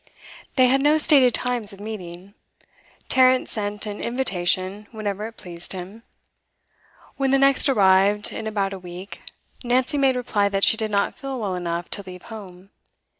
They 0.55 0.65
had 0.65 0.81
no 0.81 0.97
stated 0.97 1.35
times 1.35 1.73
of 1.73 1.79
meeting. 1.79 2.33
Tarrant 3.07 3.47
sent 3.47 3.85
an 3.85 4.01
invitation 4.01 4.87
whenever 4.91 5.27
it 5.27 5.37
pleased 5.37 5.73
him. 5.73 6.01
When 7.17 7.29
the 7.29 7.37
next 7.37 7.69
arrived, 7.69 8.31
in 8.31 8.47
about 8.47 8.73
a 8.73 8.79
week, 8.79 9.21
Nancy 9.63 9.99
made 9.99 10.15
reply 10.15 10.49
that 10.49 10.63
she 10.63 10.75
did 10.75 10.89
not 10.89 11.19
feel 11.19 11.39
well 11.39 11.53
enough 11.53 11.87
to 11.91 12.01
leave 12.03 12.23
home. 12.33 12.71